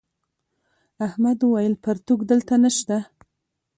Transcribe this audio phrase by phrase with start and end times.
[1.07, 2.97] احمد وويل: پرتوگ دلته نشته.